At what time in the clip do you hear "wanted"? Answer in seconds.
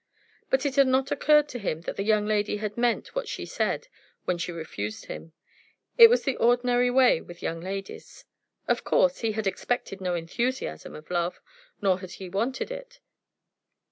12.29-12.71